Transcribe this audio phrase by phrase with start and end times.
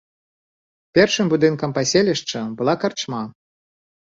[0.99, 3.21] Першым будынкам паселішча была карчма.